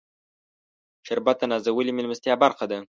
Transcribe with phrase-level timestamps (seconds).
[1.07, 2.79] شربت د نازولې میلمستیا برخه ده